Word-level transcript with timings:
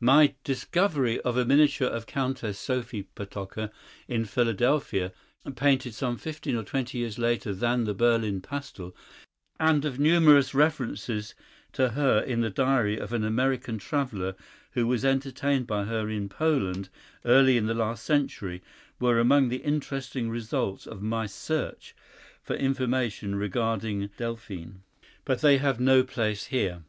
My 0.00 0.34
discovery 0.44 1.18
of 1.22 1.38
a 1.38 1.46
miniature 1.46 1.88
of 1.88 2.04
Countess 2.04 2.58
Sophie 2.58 3.04
Potocka 3.14 3.70
in 4.06 4.26
Philadelphia, 4.26 5.14
painted 5.56 5.94
some 5.94 6.18
fifteen 6.18 6.56
or 6.56 6.62
twenty 6.62 6.98
years 6.98 7.18
later 7.18 7.54
than 7.54 7.84
the 7.84 7.94
Berlin 7.94 8.42
pastel, 8.42 8.94
and 9.58 9.86
of 9.86 9.98
numerous 9.98 10.52
references 10.52 11.34
to 11.72 11.88
her 11.92 12.20
in 12.20 12.42
the 12.42 12.50
diary 12.50 12.98
of 12.98 13.14
an 13.14 13.24
American 13.24 13.78
traveller 13.78 14.36
who 14.72 14.86
was 14.86 15.06
entertained 15.06 15.66
by 15.66 15.84
her 15.84 16.10
in 16.10 16.28
Poland 16.28 16.90
early 17.24 17.56
in 17.56 17.64
the 17.64 17.72
last 17.72 18.04
century, 18.04 18.60
were 19.00 19.18
among 19.18 19.48
the 19.48 19.62
interesting 19.64 20.28
results 20.28 20.86
of 20.86 21.00
my 21.00 21.24
search 21.24 21.96
for 22.42 22.56
information 22.56 23.36
regarding 23.36 24.10
Delphine, 24.18 24.82
but 25.24 25.40
they 25.40 25.56
have 25.56 25.80
no 25.80 26.02
place 26.04 26.48
here. 26.48 26.84